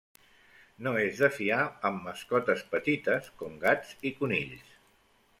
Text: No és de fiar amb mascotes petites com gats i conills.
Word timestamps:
No 0.85 0.93
és 1.01 1.19
de 1.23 1.27
fiar 1.33 1.59
amb 1.89 2.01
mascotes 2.07 2.63
petites 2.71 3.27
com 3.43 3.59
gats 3.65 3.93
i 4.11 4.13
conills. 4.23 4.73